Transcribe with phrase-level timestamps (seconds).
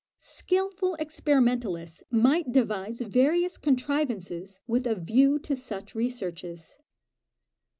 [0.17, 6.79] Skilful experimentalists might devise various contrivances with a view to such researches.